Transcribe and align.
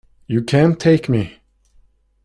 You 0.25 0.41
can't 0.41 0.79
take 0.79 1.09
me! 1.09 1.41